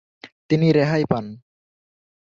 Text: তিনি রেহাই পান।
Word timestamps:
তিনি 0.49 0.67
রেহাই 0.71 1.03
পান। 1.09 1.25